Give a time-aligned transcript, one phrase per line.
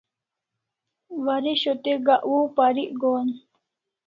[1.25, 3.29] Waresho te gak waw parik gohan